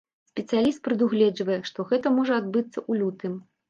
[0.29, 3.43] Спецыяліст прадугледжвае, што гэта можа адбыцца ў лютым.